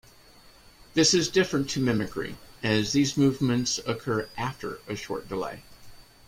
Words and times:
This 0.95 1.13
is 1.13 1.29
different 1.29 1.69
to 1.69 1.79
mimicry, 1.79 2.35
as 2.63 2.91
these 2.91 3.15
movements 3.15 3.79
occur 3.85 4.29
after 4.35 4.79
a 4.87 4.95
short 4.95 5.29
delay. 5.29 5.61